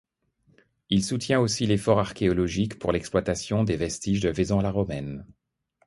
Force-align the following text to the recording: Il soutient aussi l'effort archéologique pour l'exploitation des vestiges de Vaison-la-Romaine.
Il 0.89 1.03
soutient 1.03 1.39
aussi 1.39 1.67
l'effort 1.67 1.99
archéologique 1.99 2.79
pour 2.79 2.91
l'exploitation 2.91 3.63
des 3.63 3.77
vestiges 3.77 4.19
de 4.21 4.29
Vaison-la-Romaine. 4.29 5.27